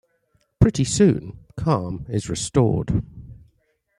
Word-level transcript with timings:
Pretty 0.59 0.83
soon, 0.83 1.37
calm 1.55 2.07
is 2.09 2.27
restored. 2.27 3.03